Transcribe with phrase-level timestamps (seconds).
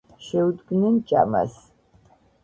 [0.27, 1.59] შეუდგნენ ჭამას